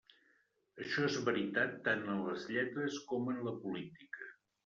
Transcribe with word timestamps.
Això 0.83 1.03
és 1.09 1.17
veritat 1.27 1.75
tant 1.89 2.01
en 2.15 2.23
les 2.29 2.47
lletres 2.55 2.97
com 3.13 3.31
en 3.35 3.39
la 3.49 3.55
política. 3.67 4.27